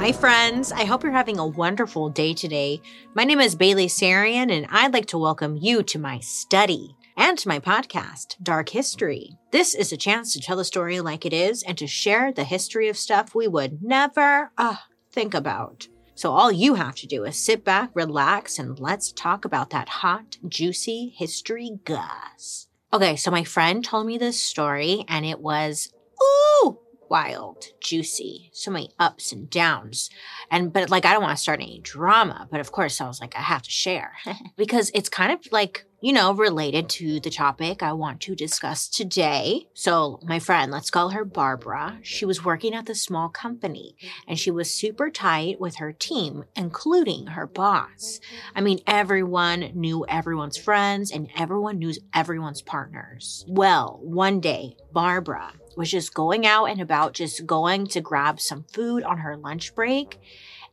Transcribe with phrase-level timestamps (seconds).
[0.00, 0.72] Hi, friends.
[0.72, 2.80] I hope you're having a wonderful day today.
[3.14, 7.36] My name is Bailey Sarian, and I'd like to welcome you to my study and
[7.38, 9.36] to my podcast, Dark History.
[9.50, 12.44] This is a chance to tell the story like it is and to share the
[12.44, 14.76] history of stuff we would never uh,
[15.12, 15.88] think about.
[16.20, 19.88] So, all you have to do is sit back, relax, and let's talk about that
[19.88, 22.66] hot, juicy history gus.
[22.92, 25.90] Okay, so my friend told me this story, and it was,
[26.22, 26.78] ooh,
[27.10, 30.08] wild, juicy, so many ups and downs.
[30.50, 33.20] And, but like, I don't want to start any drama, but of course, I was
[33.20, 34.12] like, I have to share
[34.56, 38.88] because it's kind of like, you know, related to the topic I want to discuss
[38.88, 39.66] today.
[39.74, 41.98] So, my friend, let's call her Barbara.
[42.02, 46.44] She was working at the small company and she was super tight with her team,
[46.56, 48.18] including her boss.
[48.54, 53.44] I mean, everyone knew everyone's friends and everyone knew everyone's partners.
[53.46, 58.64] Well, one day, Barbara was just going out and about, just going to grab some
[58.72, 60.18] food on her lunch break.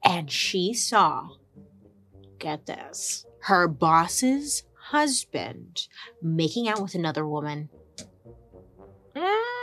[0.04, 1.30] And she saw,
[2.40, 5.88] get this, her boss's husband
[6.22, 7.70] making out with another woman.
[9.16, 9.57] Mm.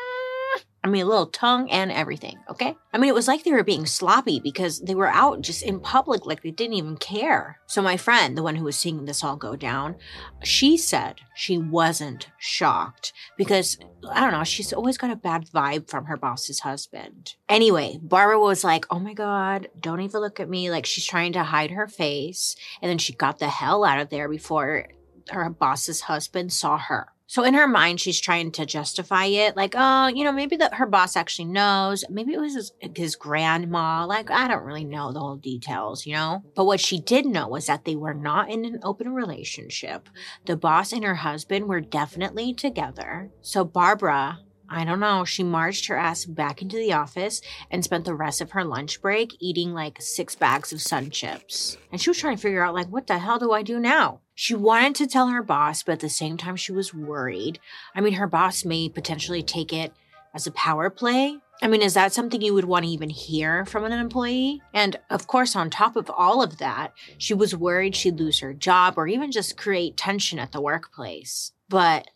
[0.84, 2.76] I mean, a little tongue and everything, okay?
[2.92, 5.80] I mean, it was like they were being sloppy because they were out just in
[5.80, 7.58] public, like they didn't even care.
[7.66, 9.96] So, my friend, the one who was seeing this all go down,
[10.42, 13.78] she said she wasn't shocked because,
[14.10, 17.34] I don't know, she's always got a bad vibe from her boss's husband.
[17.48, 20.70] Anyway, Barbara was like, oh my God, don't even look at me.
[20.70, 22.56] Like she's trying to hide her face.
[22.82, 24.88] And then she got the hell out of there before
[25.30, 27.08] her boss's husband saw her.
[27.26, 30.74] So in her mind, she's trying to justify it, like, oh, you know, maybe that
[30.74, 32.04] her boss actually knows.
[32.10, 34.06] Maybe it was his, his grandma.
[34.06, 36.42] Like, I don't really know the whole details, you know.
[36.54, 40.08] But what she did know was that they were not in an open relationship.
[40.44, 43.30] The boss and her husband were definitely together.
[43.40, 45.24] So Barbara I don't know.
[45.24, 49.00] She marched her ass back into the office and spent the rest of her lunch
[49.00, 51.76] break eating like six bags of sun chips.
[51.92, 54.20] And she was trying to figure out, like, what the hell do I do now?
[54.34, 57.60] She wanted to tell her boss, but at the same time, she was worried.
[57.94, 59.92] I mean, her boss may potentially take it
[60.34, 61.38] as a power play.
[61.62, 64.60] I mean, is that something you would want to even hear from an employee?
[64.72, 68.52] And of course, on top of all of that, she was worried she'd lose her
[68.52, 71.52] job or even just create tension at the workplace.
[71.68, 72.08] But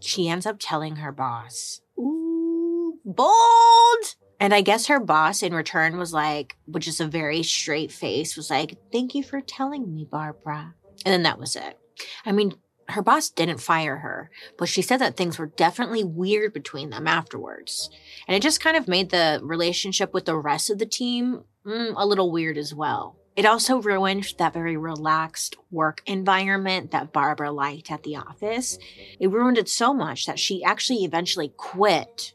[0.00, 4.14] she ends up telling her boss, Ooh, bold!
[4.40, 8.36] And I guess her boss in return was like, which is a very straight face,
[8.36, 10.74] was like, Thank you for telling me, Barbara.
[11.04, 11.78] And then that was it.
[12.24, 12.54] I mean,
[12.88, 17.06] her boss didn't fire her, but she said that things were definitely weird between them
[17.06, 17.90] afterwards.
[18.26, 21.92] And it just kind of made the relationship with the rest of the team mm,
[21.96, 23.16] a little weird as well.
[23.36, 28.78] It also ruined that very relaxed work environment that Barbara liked at the office.
[29.20, 32.32] It ruined it so much that she actually eventually quit.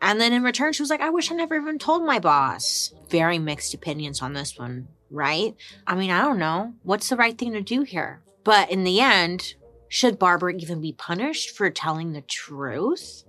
[0.00, 2.92] And then in return, she was like, I wish I never even told my boss.
[3.08, 5.54] Very mixed opinions on this one, right?
[5.86, 6.74] I mean, I don't know.
[6.82, 8.22] What's the right thing to do here?
[8.44, 9.54] But in the end,
[9.88, 13.24] should Barbara even be punished for telling the truth?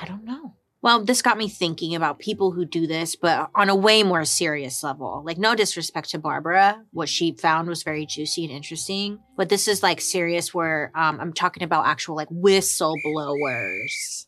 [0.00, 0.54] I don't know.
[0.84, 4.26] Well, this got me thinking about people who do this, but on a way more
[4.26, 5.22] serious level.
[5.24, 6.84] Like, no disrespect to Barbara.
[6.92, 9.18] What she found was very juicy and interesting.
[9.34, 14.26] But this is like serious where um, I'm talking about actual like whistleblowers.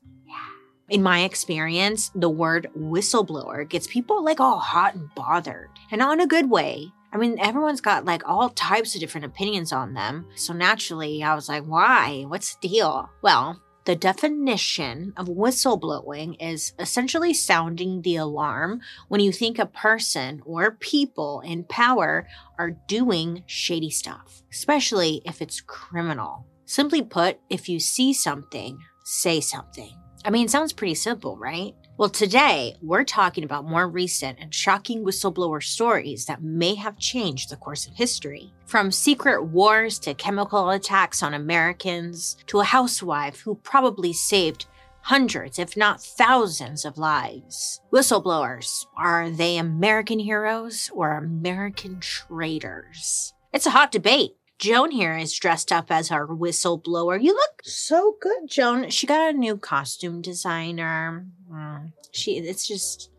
[0.89, 6.13] In my experience, the word whistleblower gets people like all hot and bothered, and not
[6.13, 6.93] in a good way.
[7.13, 10.27] I mean, everyone's got like all types of different opinions on them.
[10.37, 12.25] So naturally, I was like, why?
[12.29, 13.11] What's the deal?
[13.21, 20.41] Well, the definition of whistleblowing is essentially sounding the alarm when you think a person
[20.45, 22.29] or people in power
[22.61, 26.47] are doing shady stuff, especially if it's criminal.
[26.65, 29.97] Simply put, if you see something, say something.
[30.27, 31.73] I mean, it sounds pretty simple, right?
[31.99, 37.49] Well, today we're talking about more recent and shocking whistleblower stories that may have changed
[37.49, 38.53] the course of history.
[38.67, 44.67] From secret wars to chemical attacks on Americans to a housewife who probably saved
[45.03, 47.81] hundreds, if not thousands, of lives.
[47.93, 53.33] Whistleblowers are they American heroes or American traitors?
[53.53, 54.33] It's a hot debate.
[54.59, 57.23] Joan here is dressed up as our whistleblower.
[57.23, 58.91] You look so good, Joan.
[58.91, 61.27] She got a new costume designer.
[61.51, 63.11] Mm, she it's just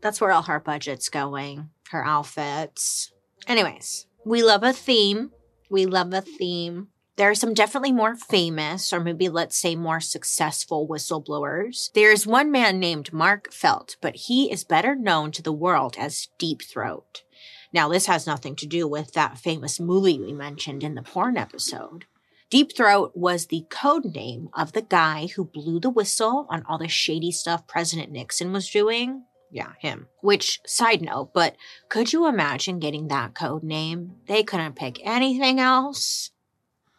[0.00, 1.70] that's where all her budget's going.
[1.90, 3.12] Her outfits.
[3.46, 5.30] Anyways, we love a theme.
[5.70, 6.88] We love a theme.
[7.16, 11.90] There are some definitely more famous, or maybe let's say more successful whistleblowers.
[11.92, 16.28] There's one man named Mark Felt, but he is better known to the world as
[16.38, 17.24] Deep Throat.
[17.72, 21.36] Now, this has nothing to do with that famous movie we mentioned in the porn
[21.36, 22.06] episode.
[22.50, 26.78] Deep Throat was the code name of the guy who blew the whistle on all
[26.78, 29.24] the shady stuff President Nixon was doing.
[29.50, 30.08] Yeah, him.
[30.22, 31.56] Which, side note, but
[31.90, 34.12] could you imagine getting that code name?
[34.26, 36.30] They couldn't pick anything else.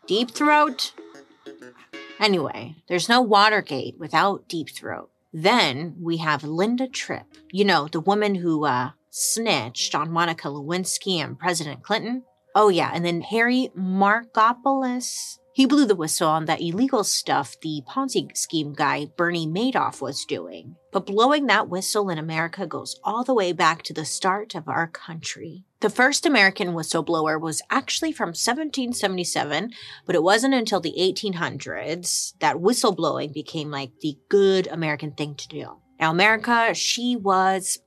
[0.06, 0.94] Deep Throat?
[2.20, 5.10] Anyway, there's no Watergate without Deep Throat.
[5.32, 11.18] Then we have Linda Tripp, you know, the woman who uh, snitched on Monica Lewinsky
[11.18, 12.24] and President Clinton.
[12.56, 15.38] Oh, yeah, and then Harry Markopolos.
[15.54, 20.24] He blew the whistle on that illegal stuff the Ponzi scheme guy Bernie Madoff was
[20.24, 20.76] doing.
[20.92, 24.70] But blowing that whistle in America goes all the way back to the start of
[24.70, 25.66] our country.
[25.82, 29.72] The first American whistleblower was actually from 1777,
[30.06, 35.48] but it wasn't until the 1800s that whistleblowing became like the good American thing to
[35.48, 35.78] do.
[36.00, 37.80] Now, America, she was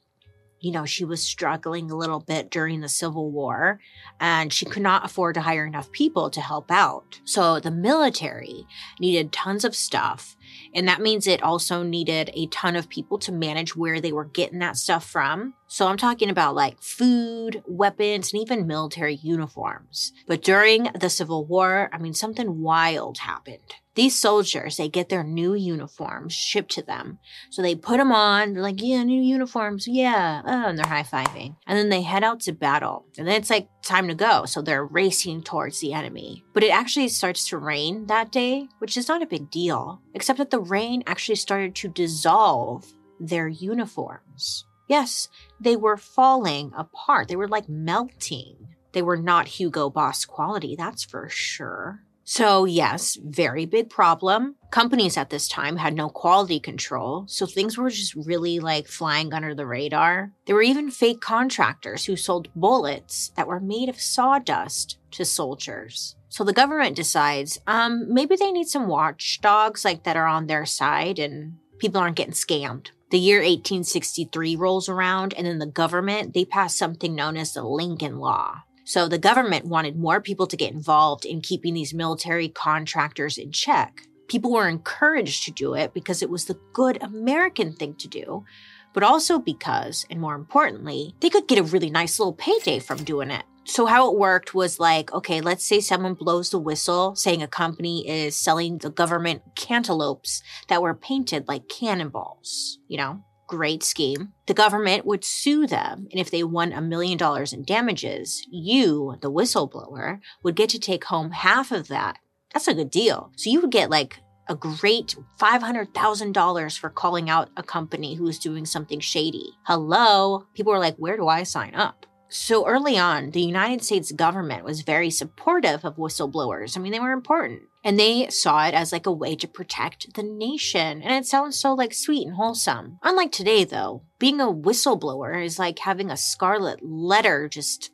[0.63, 3.81] you know, she was struggling a little bit during the Civil War
[4.21, 7.21] and she could not afford to hire enough people to help out.
[7.25, 8.65] So the military
[9.01, 10.37] needed tons of stuff.
[10.73, 14.25] And that means it also needed a ton of people to manage where they were
[14.25, 15.55] getting that stuff from.
[15.67, 20.13] So I'm talking about like food, weapons, and even military uniforms.
[20.29, 23.75] But during the Civil War, I mean, something wild happened.
[23.95, 27.19] These soldiers, they get their new uniforms shipped to them.
[27.51, 28.55] So they put them on.
[28.55, 29.87] They're like, yeah, new uniforms.
[29.87, 30.41] Yeah.
[30.45, 31.57] Oh, and they're high fiving.
[31.67, 33.05] And then they head out to battle.
[33.19, 34.47] And then it's like time to go.
[34.47, 36.43] So they're racing towards the enemy.
[36.55, 40.39] But it actually starts to rain that day, which is not a big deal, except
[40.39, 42.91] that the rain actually started to dissolve
[43.21, 44.65] their uniforms.
[44.89, 45.29] Yes,
[45.61, 47.29] they were falling apart.
[47.29, 48.57] They were like melting.
[48.93, 52.03] They were not Hugo Boss quality, that's for sure.
[52.25, 54.57] So, yes, very big problem.
[54.71, 59.35] Companies at this time had no quality control, so things were just really like flying
[59.35, 60.33] under the radar.
[60.47, 66.15] There were even fake contractors who sold bullets that were made of sawdust to soldiers.
[66.29, 70.65] So the government decides, um, maybe they need some watchdogs like that are on their
[70.65, 72.89] side and people aren't getting scammed.
[73.11, 77.63] The year 1863 rolls around and then the government, they pass something known as the
[77.63, 78.63] Lincoln Law.
[78.85, 83.53] So the government wanted more people to get involved in keeping these military contractors in
[83.53, 84.07] check.
[84.29, 88.45] People were encouraged to do it because it was the good American thing to do,
[88.93, 93.05] but also because, and more importantly, they could get a really nice little payday from
[93.05, 93.45] doing it.
[93.65, 97.49] So, how it worked was like, okay, let's say someone blows the whistle saying a
[97.49, 103.23] company is selling the government cantaloupes that were painted like cannonballs, you know?
[103.47, 104.33] Great scheme.
[104.47, 109.17] The government would sue them, and if they won a million dollars in damages, you,
[109.21, 112.19] the whistleblower, would get to take home half of that.
[112.53, 113.33] That's a good deal.
[113.37, 118.39] So you would get like a great $500,000 for calling out a company who was
[118.39, 119.51] doing something shady.
[119.65, 120.47] Hello?
[120.55, 122.07] People were like, where do I sign up?
[122.29, 126.77] So early on, the United States government was very supportive of whistleblowers.
[126.77, 127.63] I mean, they were important.
[127.85, 131.03] And they saw it as like a way to protect the nation.
[131.03, 132.99] And it sounds so like sweet and wholesome.
[133.03, 137.91] Unlike today, though, being a whistleblower is like having a scarlet letter, just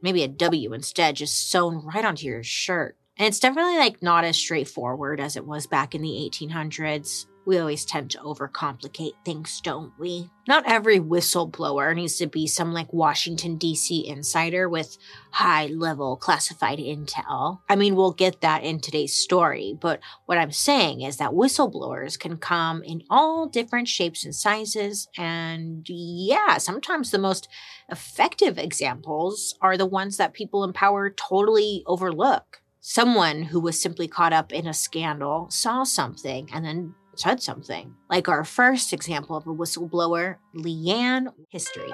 [0.00, 2.96] maybe a W instead, just sewn right onto your shirt.
[3.18, 7.26] And it's definitely like not as straightforward as it was back in the 1800s.
[7.46, 10.30] We always tend to overcomplicate things, don't we?
[10.48, 14.06] Not every whistleblower needs to be some like Washington, D.C.
[14.06, 14.98] insider with
[15.30, 17.60] high level classified intel.
[17.68, 22.18] I mean, we'll get that in today's story, but what I'm saying is that whistleblowers
[22.18, 25.06] can come in all different shapes and sizes.
[25.16, 27.48] And yeah, sometimes the most
[27.88, 32.60] effective examples are the ones that people in power totally overlook.
[32.80, 37.94] Someone who was simply caught up in a scandal saw something and then said something.
[38.10, 41.92] Like our first example of a whistleblower, Leanne History.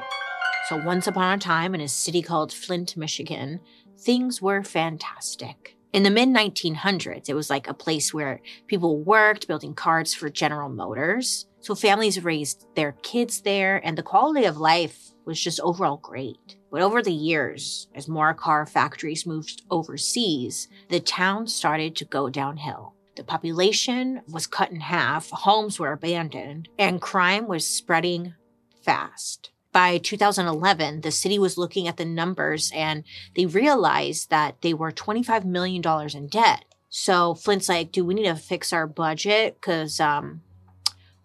[0.69, 3.61] So, once upon a time in a city called Flint, Michigan,
[3.99, 5.77] things were fantastic.
[5.93, 10.31] In the mid 1900s, it was like a place where people worked building cars for
[10.31, 11.47] General Motors.
[11.61, 16.57] So, families raised their kids there, and the quality of life was just overall great.
[16.71, 22.31] But over the years, as more car factories moved overseas, the town started to go
[22.31, 22.92] downhill.
[23.15, 28.35] The population was cut in half, homes were abandoned, and crime was spreading
[28.83, 29.51] fast.
[29.71, 33.05] By 2011, the city was looking at the numbers and
[33.35, 35.83] they realized that they were $25 million
[36.15, 36.65] in debt.
[36.89, 39.57] So Flint's like, do we need to fix our budget?
[39.59, 40.43] Because um,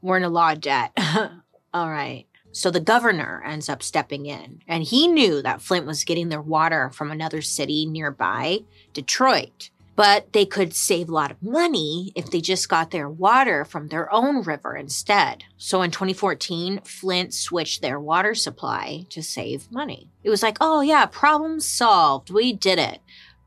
[0.01, 0.98] we're in a lot of debt.
[1.74, 2.25] All right.
[2.53, 6.41] So the governor ends up stepping in, and he knew that Flint was getting their
[6.41, 8.62] water from another city nearby,
[8.94, 13.66] Detroit but they could save a lot of money if they just got their water
[13.66, 15.44] from their own river instead.
[15.58, 20.12] So in 2014, Flint switched their water supply to save money.
[20.24, 22.30] It was like, oh yeah, problem solved.
[22.30, 23.00] We did it.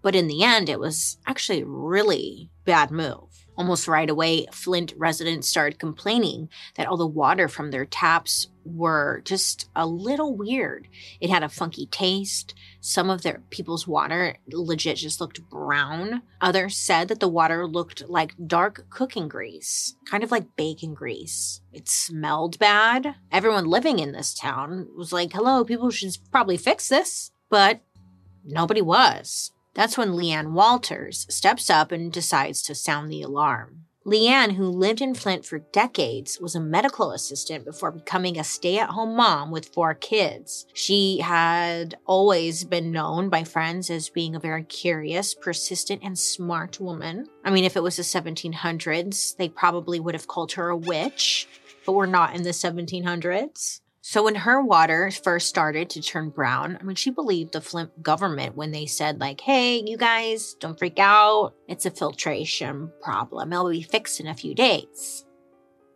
[0.03, 3.30] But in the end, it was actually a really bad move.
[3.61, 9.21] Almost right away, Flint residents started complaining that all the water from their taps were
[9.27, 10.89] just a little weird.
[11.21, 12.55] It had a funky taste.
[12.81, 16.23] Some of their people's water legit just looked brown.
[16.41, 21.61] Others said that the water looked like dark cooking grease, kind of like bacon grease.
[21.71, 23.15] It smelled bad.
[23.31, 27.31] Everyone living in this town was like, hello, people should probably fix this.
[27.51, 27.83] But
[28.43, 29.53] nobody was.
[29.75, 33.87] That's when Leanne Walters steps up and decides to sound the alarm.
[34.07, 38.79] Leanne, who lived in Flint for decades, was a medical assistant before becoming a stay
[38.79, 40.67] at home mom with four kids.
[40.73, 46.81] She had always been known by friends as being a very curious, persistent, and smart
[46.81, 47.27] woman.
[47.45, 51.47] I mean, if it was the 1700s, they probably would have called her a witch,
[51.85, 53.81] but we're not in the 1700s.
[54.11, 58.03] So when her water first started to turn brown, I mean, she believed the Flint
[58.03, 61.55] government when they said, like, hey, you guys, don't freak out.
[61.69, 63.53] It's a filtration problem.
[63.53, 65.25] It'll be fixed in a few days.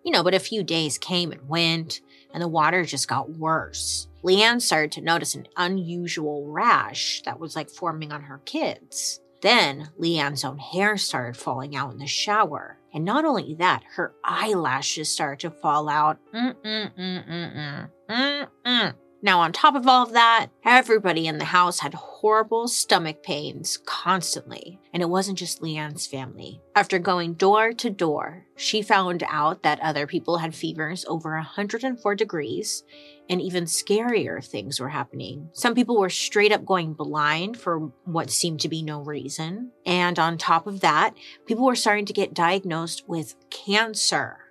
[0.05, 2.03] You know, but a few days came and went,
[2.33, 4.07] and the water just got worse.
[4.23, 9.19] Leanne started to notice an unusual rash that was like forming on her kids.
[9.43, 12.79] Then Leanne's own hair started falling out in the shower.
[12.95, 16.19] And not only that, her eyelashes started to fall out.
[16.33, 17.91] Mm-mm-mm-mm-mm.
[18.09, 18.95] Mm-mm.
[19.25, 23.79] Now, on top of all of that, everybody in the house had horrible stomach pains
[23.87, 24.79] constantly.
[24.93, 26.61] And it wasn't just Leanne's family.
[26.75, 32.15] After going door to door, she found out that other people had fevers over 104
[32.15, 32.85] degrees,
[33.31, 35.49] and even scarier things were happening.
[35.55, 39.71] Some people were straight up going blind for what seemed to be no reason.
[39.87, 41.15] And on top of that,
[41.47, 44.44] people were starting to get diagnosed with cancer.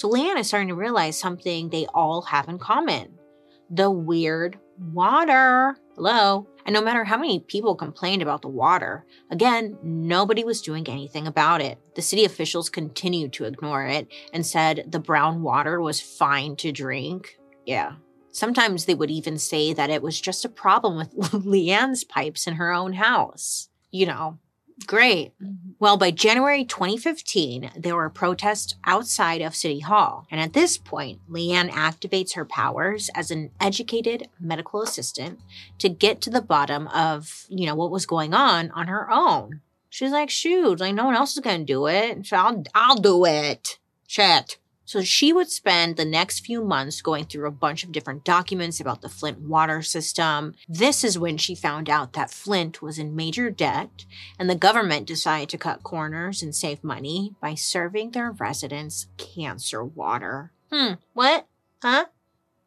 [0.00, 3.18] So Leanne is starting to realize something they all have in common
[3.68, 5.76] the weird water.
[5.94, 6.46] Hello.
[6.64, 11.26] And no matter how many people complained about the water, again, nobody was doing anything
[11.26, 11.78] about it.
[11.96, 16.72] The city officials continued to ignore it and said the brown water was fine to
[16.72, 17.38] drink.
[17.66, 17.96] Yeah.
[18.32, 21.10] Sometimes they would even say that it was just a problem with
[21.44, 23.68] Leanne's pipes in her own house.
[23.90, 24.38] You know,
[24.86, 25.32] Great.
[25.42, 25.70] Mm-hmm.
[25.78, 30.26] Well, by January 2015, there were protests outside of City Hall.
[30.30, 35.40] And at this point, Leanne activates her powers as an educated medical assistant
[35.78, 39.60] to get to the bottom of, you know, what was going on on her own.
[39.88, 42.26] She's like, shoot, like no one else is going to do it.
[42.26, 43.78] So I'll, I'll do it.
[44.06, 44.58] Shit.
[44.90, 48.80] So she would spend the next few months going through a bunch of different documents
[48.80, 50.56] about the Flint water system.
[50.68, 54.04] This is when she found out that Flint was in major debt
[54.36, 59.84] and the government decided to cut corners and save money by serving their residents cancer
[59.84, 60.50] water.
[60.72, 61.46] Hmm, what?
[61.80, 62.06] Huh?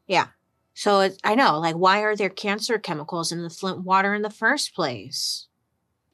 [0.07, 0.27] Yeah.
[0.73, 4.29] So I know, like, why are there cancer chemicals in the Flint water in the
[4.29, 5.47] first place?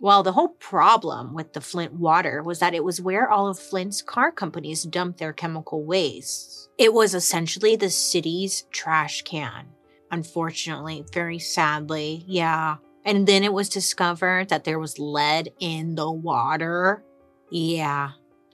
[0.01, 3.59] Well, the whole problem with the Flint water was that it was where all of
[3.59, 6.69] Flint's car companies dumped their chemical wastes.
[6.77, 9.67] It was essentially the city's trash can.
[10.09, 12.77] Unfortunately, very sadly, yeah.
[13.03, 17.03] And then it was discovered that there was lead in the water.
[17.51, 18.11] Yeah.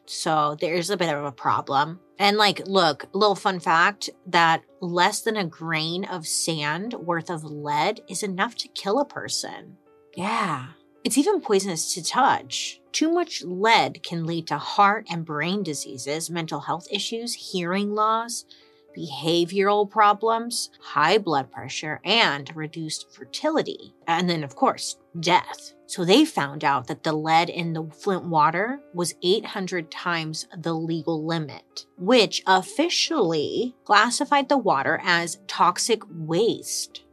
[0.07, 1.99] So there's a bit of a problem.
[2.17, 7.43] And like, look, little fun fact that less than a grain of sand worth of
[7.43, 9.77] lead is enough to kill a person.
[10.15, 10.67] Yeah.
[11.05, 12.81] It's even poisonous to touch.
[12.91, 18.43] Too much lead can lead to heart and brain diseases, mental health issues, hearing loss,
[18.97, 23.93] behavioral problems, high blood pressure, and reduced fertility.
[24.07, 25.73] And then, of course, death.
[25.85, 30.73] So they found out that the lead in the Flint water was 800 times the
[30.73, 37.04] legal limit, which officially classified the water as toxic waste.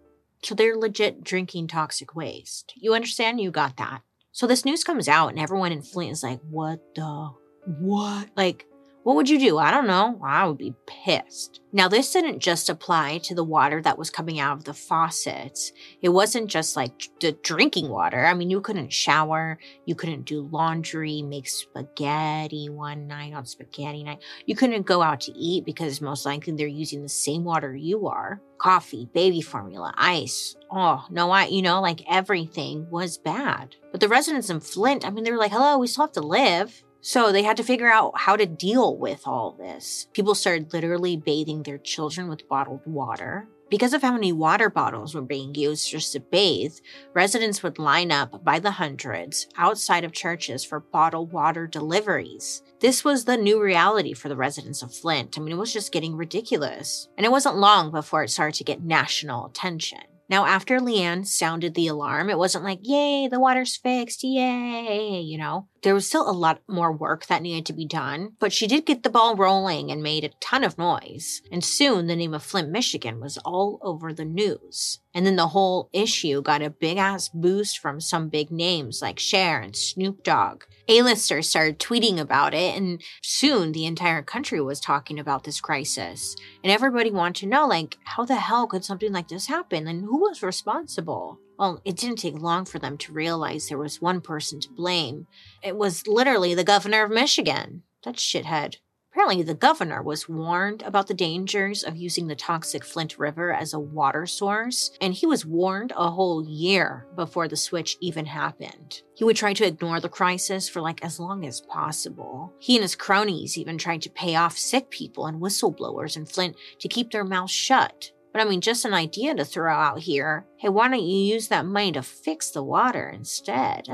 [0.43, 2.73] So they're legit drinking toxic waste.
[2.77, 3.41] You understand?
[3.41, 4.03] You got that.
[4.33, 7.31] So this news comes out, and everyone in Flint is like, what the?
[7.79, 8.31] What?
[8.37, 8.67] Like,
[9.03, 9.59] what would you do?
[9.59, 10.21] I don't know.
[10.23, 11.61] I would be pissed.
[11.73, 15.73] Now, this didn't just apply to the water that was coming out of the faucets.
[16.03, 18.25] It wasn't just like the drinking water.
[18.27, 24.05] I mean, you couldn't shower, you couldn't do laundry, make spaghetti one night on spaghetti
[24.05, 24.23] night.
[24.47, 28.07] You couldn't go out to eat because most likely they're using the same water you
[28.07, 28.41] are.
[28.59, 30.55] Coffee, baby formula, ice.
[30.71, 33.75] Oh, no, I, you know, like everything was bad.
[33.91, 36.21] But the residents in Flint, I mean, they were like, hello, we still have to
[36.21, 36.85] live.
[37.05, 40.07] So they had to figure out how to deal with all this.
[40.13, 43.49] People started literally bathing their children with bottled water.
[43.69, 46.75] Because of how many water bottles were being used just to bathe,
[47.13, 52.63] residents would line up by the hundreds outside of churches for bottled water deliveries.
[52.79, 55.37] This was the new reality for the residents of Flint.
[55.37, 57.09] I mean, it was just getting ridiculous.
[57.17, 60.01] And it wasn't long before it started to get national attention.
[60.33, 65.37] Now, after Leanne sounded the alarm, it wasn't like, yay, the water's fixed, yay, you
[65.37, 65.69] know.
[65.83, 68.87] There was still a lot more work that needed to be done, but she did
[68.87, 71.43] get the ball rolling and made a ton of noise.
[71.53, 75.01] And soon the name of Flint, Michigan was all over the news.
[75.15, 79.19] And then the whole issue got a big ass boost from some big names like
[79.19, 80.65] Cher and Snoop Dogg.
[80.89, 86.35] A-listers started tweeting about it, and soon the entire country was talking about this crisis.
[86.65, 89.87] And everybody wanted to know, like, how the hell could something like this happen?
[89.87, 91.39] And who was responsible?
[91.59, 95.27] Well, it didn't take long for them to realize there was one person to blame.
[95.63, 97.83] It was literally the governor of Michigan.
[98.05, 98.77] That shithead.
[99.13, 103.75] Apparently, the governor was warned about the dangers of using the toxic Flint River as
[103.75, 109.03] a water source, and he was warned a whole year before the switch even happened.
[109.15, 112.55] He would try to ignore the crisis for like as long as possible.
[112.59, 116.57] He and his cronies even tried to pay off sick people and whistleblowers in Flint
[116.79, 118.13] to keep their mouths shut.
[118.33, 120.47] But I mean, just an idea to throw out here.
[120.57, 123.89] Hey, why don't you use that money to fix the water instead?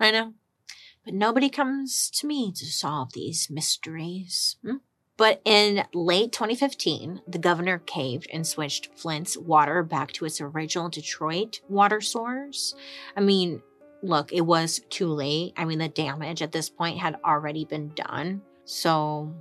[0.00, 0.34] I know.
[1.04, 4.56] But nobody comes to me to solve these mysteries.
[4.64, 4.76] Hmm?
[5.16, 10.88] But in late 2015, the governor caved and switched Flint's water back to its original
[10.88, 12.74] Detroit water source.
[13.16, 13.62] I mean,
[14.02, 15.52] look, it was too late.
[15.56, 18.42] I mean, the damage at this point had already been done.
[18.64, 19.34] So,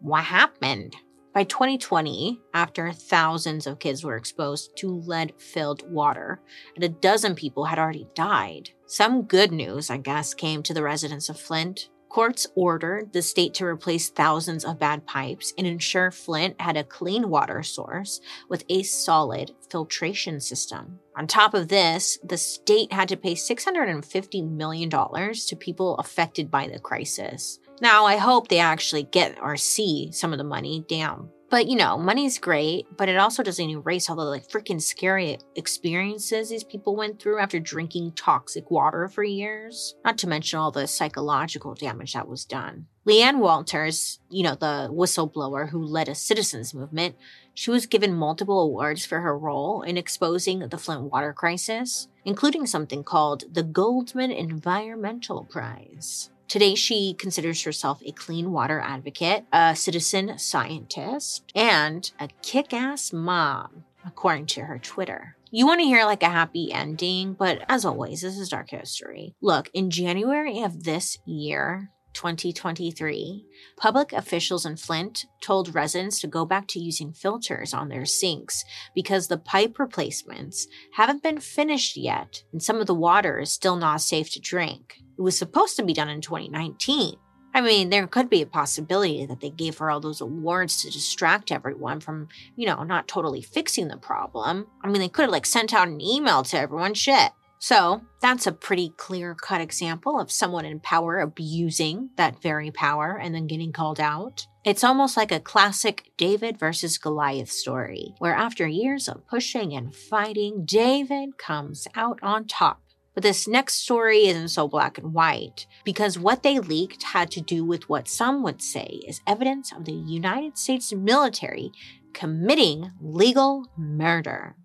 [0.00, 0.96] what happened?
[1.34, 6.42] By 2020, after thousands of kids were exposed to lead filled water,
[6.74, 10.82] and a dozen people had already died, some good news, I guess, came to the
[10.82, 11.88] residents of Flint.
[12.10, 16.84] Courts ordered the state to replace thousands of bad pipes and ensure Flint had a
[16.84, 18.20] clean water source
[18.50, 20.98] with a solid filtration system.
[21.16, 26.68] On top of this, the state had to pay $650 million to people affected by
[26.68, 27.58] the crisis.
[27.82, 31.30] Now, I hope they actually get or see some of the money down.
[31.50, 35.36] But you know, money's great, but it also doesn't erase all the like freaking scary
[35.56, 39.96] experiences these people went through after drinking toxic water for years.
[40.04, 42.86] Not to mention all the psychological damage that was done.
[43.04, 47.16] Leanne Walters, you know, the whistleblower who led a citizens movement,
[47.52, 52.64] she was given multiple awards for her role in exposing the Flint water crisis, including
[52.64, 56.30] something called the Goldman Environmental Prize.
[56.52, 63.10] Today, she considers herself a clean water advocate, a citizen scientist, and a kick ass
[63.10, 65.38] mom, according to her Twitter.
[65.50, 69.34] You want to hear like a happy ending, but as always, this is dark history.
[69.40, 73.44] Look, in January of this year, 2023,
[73.76, 78.64] public officials in Flint told residents to go back to using filters on their sinks
[78.94, 83.76] because the pipe replacements haven't been finished yet and some of the water is still
[83.76, 84.96] not safe to drink.
[85.18, 87.16] It was supposed to be done in 2019.
[87.54, 90.90] I mean, there could be a possibility that they gave her all those awards to
[90.90, 94.66] distract everyone from, you know, not totally fixing the problem.
[94.82, 96.94] I mean, they could have like sent out an email to everyone.
[96.94, 97.32] Shit.
[97.62, 103.16] So that's a pretty clear cut example of someone in power abusing that very power
[103.16, 104.48] and then getting called out.
[104.64, 109.94] It's almost like a classic David versus Goliath story, where after years of pushing and
[109.94, 112.80] fighting, David comes out on top
[113.14, 117.42] but this next story isn't so black and white because what they leaked had to
[117.42, 121.72] do with what some would say is evidence of the United States military
[122.14, 124.56] committing legal murder.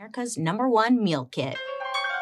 [0.00, 1.56] America's number one meal kit.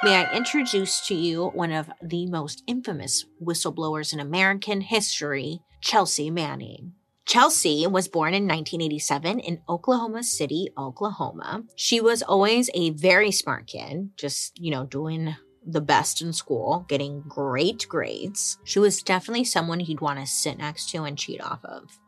[0.05, 6.29] May I introduce to you one of the most infamous whistleblowers in American history, Chelsea
[6.29, 6.95] Manning.
[7.25, 11.63] Chelsea was born in 1987 in Oklahoma City, Oklahoma.
[11.77, 16.85] She was always a very smart kid, just, you know, doing the best in school,
[16.89, 18.59] getting great grades.
[18.65, 22.01] She was definitely someone you'd want to sit next to and cheat off of.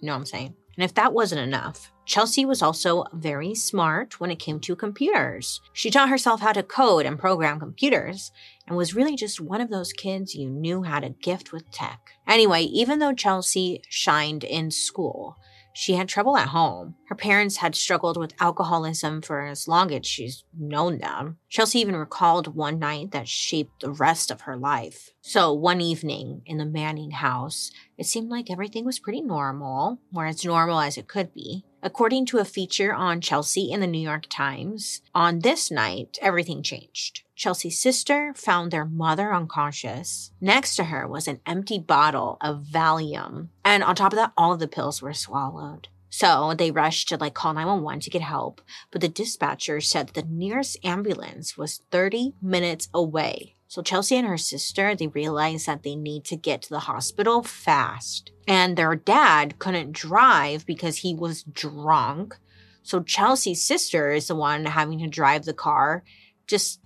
[0.00, 0.54] You know what I'm saying?
[0.76, 5.60] And if that wasn't enough, Chelsea was also very smart when it came to computers.
[5.72, 8.30] She taught herself how to code and program computers
[8.66, 12.10] and was really just one of those kids you knew had a gift with tech.
[12.28, 15.36] Anyway, even though Chelsea shined in school,
[15.76, 16.94] she had trouble at home.
[17.10, 21.36] Her parents had struggled with alcoholism for as long as she's known them.
[21.50, 25.10] Chelsea even recalled one night that shaped the rest of her life.
[25.20, 30.24] So, one evening in the Manning house, it seemed like everything was pretty normal, or
[30.24, 31.65] as normal as it could be.
[31.82, 36.62] According to a feature on Chelsea in the New York Times, on this night, everything
[36.62, 37.22] changed.
[37.34, 40.32] Chelsea's sister found their mother unconscious.
[40.40, 43.48] Next to her was an empty bottle of Valium.
[43.64, 45.88] And on top of that, all of the pills were swallowed.
[46.08, 50.22] So they rushed to like call 911 to get help, but the dispatcher said the
[50.22, 53.55] nearest ambulance was 30 minutes away.
[53.68, 57.42] So Chelsea and her sister, they realized that they need to get to the hospital
[57.42, 58.30] fast.
[58.46, 62.36] And their dad couldn't drive because he was drunk.
[62.82, 66.04] So Chelsea's sister is the one having to drive the car
[66.46, 66.80] just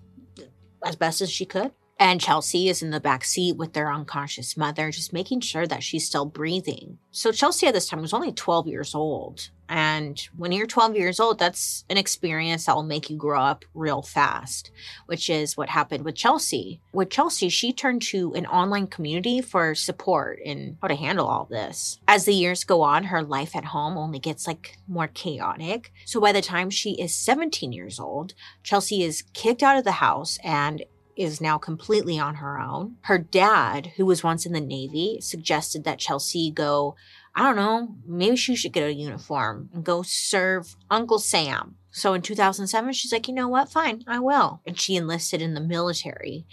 [0.85, 1.73] as best as she could.
[1.99, 5.83] And Chelsea is in the back seat with their unconscious mother, just making sure that
[5.83, 6.97] she's still breathing.
[7.11, 9.51] So Chelsea at this time was only 12 years old.
[9.71, 13.65] And when you're 12 years old, that's an experience that will make you grow up
[13.73, 14.73] real fast,
[15.07, 16.81] which is what happened with Chelsea.
[16.93, 21.45] With Chelsea, she turned to an online community for support in how to handle all
[21.45, 22.01] this.
[22.09, 25.93] As the years go on, her life at home only gets like more chaotic.
[26.05, 29.93] So by the time she is 17 years old, Chelsea is kicked out of the
[29.93, 30.83] house and
[31.17, 32.97] is now completely on her own.
[33.03, 36.97] Her dad, who was once in the Navy, suggested that Chelsea go,
[37.35, 41.77] I don't know, maybe she should get a uniform and go serve Uncle Sam.
[41.91, 43.71] So in 2007, she's like, you know what?
[43.71, 44.61] Fine, I will.
[44.67, 46.47] And she enlisted in the military.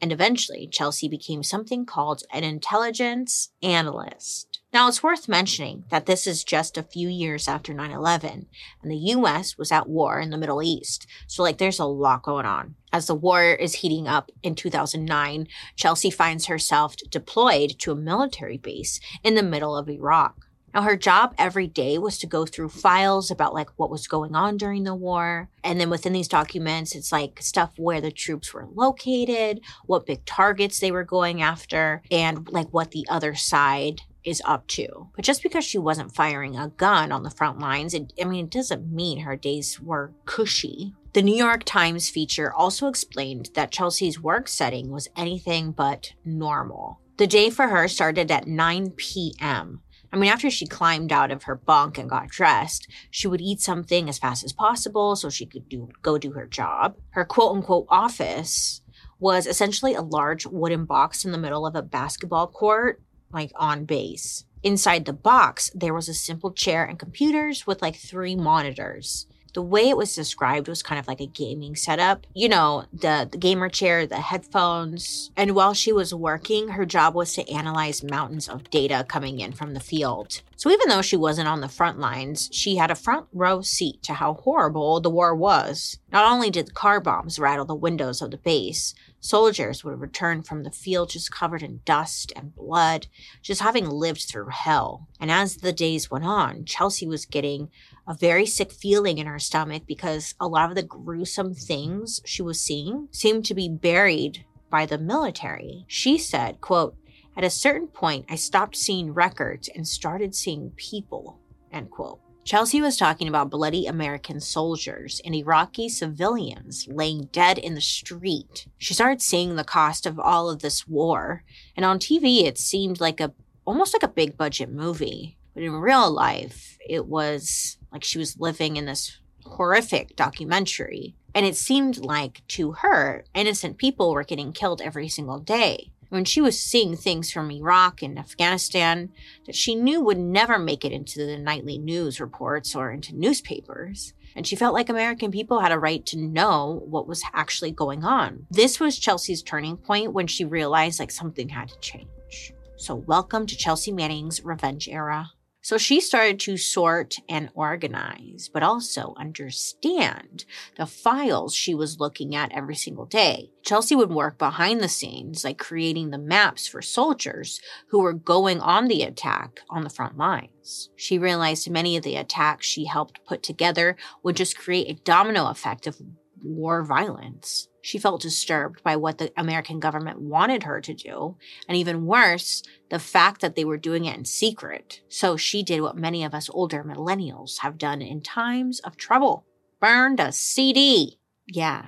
[0.00, 4.51] And eventually, Chelsea became something called an intelligence analyst.
[4.72, 8.46] Now, it's worth mentioning that this is just a few years after 9 11,
[8.82, 11.06] and the US was at war in the Middle East.
[11.26, 12.76] So, like, there's a lot going on.
[12.90, 18.56] As the war is heating up in 2009, Chelsea finds herself deployed to a military
[18.56, 20.46] base in the middle of Iraq.
[20.72, 24.34] Now, her job every day was to go through files about like what was going
[24.34, 25.50] on during the war.
[25.62, 30.24] And then within these documents, it's like stuff where the troops were located, what big
[30.24, 35.08] targets they were going after, and like what the other side is up to.
[35.16, 38.46] But just because she wasn't firing a gun on the front lines, it, I mean,
[38.46, 40.94] it doesn't mean her days were cushy.
[41.12, 47.00] The New York Times feature also explained that Chelsea's work setting was anything but normal.
[47.18, 49.82] The day for her started at 9 p.m.
[50.12, 53.60] I mean, after she climbed out of her bunk and got dressed, she would eat
[53.60, 56.96] something as fast as possible so she could do, go do her job.
[57.10, 58.82] Her quote unquote office
[59.18, 63.00] was essentially a large wooden box in the middle of a basketball court
[63.32, 64.44] like on base.
[64.62, 69.26] Inside the box, there was a simple chair and computers with like three monitors.
[69.54, 72.26] The way it was described was kind of like a gaming setup.
[72.32, 75.30] You know, the, the gamer chair, the headphones.
[75.36, 79.52] And while she was working, her job was to analyze mountains of data coming in
[79.52, 80.40] from the field.
[80.56, 84.02] So even though she wasn't on the front lines, she had a front row seat
[84.04, 85.98] to how horrible the war was.
[86.10, 90.64] Not only did car bombs rattle the windows of the base, Soldiers would return from
[90.64, 93.06] the field just covered in dust and blood,
[93.40, 95.06] just having lived through hell.
[95.20, 97.70] And as the days went on, Chelsea was getting
[98.06, 102.42] a very sick feeling in her stomach because a lot of the gruesome things she
[102.42, 105.84] was seeing seemed to be buried by the military.
[105.86, 106.96] She said, quote,
[107.36, 111.38] at a certain point, I stopped seeing records and started seeing people,
[111.70, 112.21] end quote.
[112.44, 118.66] Chelsea was talking about bloody American soldiers and Iraqi civilians laying dead in the street.
[118.78, 121.44] She started seeing the cost of all of this war,
[121.76, 123.32] and on TV it seemed like a
[123.64, 125.36] almost like a big budget movie.
[125.54, 131.14] But in real life, it was like she was living in this horrific documentary.
[131.34, 136.26] And it seemed like to her, innocent people were getting killed every single day when
[136.26, 139.08] she was seeing things from Iraq and Afghanistan
[139.46, 144.12] that she knew would never make it into the nightly news reports or into newspapers.
[144.36, 148.04] And she felt like American people had a right to know what was actually going
[148.04, 148.46] on.
[148.50, 152.52] This was Chelsea's turning point when she realized like something had to change.
[152.76, 155.30] So, welcome to Chelsea Manning's revenge era.
[155.62, 160.44] So she started to sort and organize, but also understand
[160.76, 163.52] the files she was looking at every single day.
[163.62, 168.60] Chelsea would work behind the scenes, like creating the maps for soldiers who were going
[168.60, 170.90] on the attack on the front lines.
[170.96, 175.46] She realized many of the attacks she helped put together would just create a domino
[175.46, 175.96] effect of
[176.42, 177.68] war violence.
[177.82, 181.36] She felt disturbed by what the American government wanted her to do,
[181.68, 185.02] and even worse, the fact that they were doing it in secret.
[185.08, 189.44] So she did what many of us older millennials have done in times of trouble
[189.80, 191.18] burned a CD.
[191.46, 191.82] Yeah.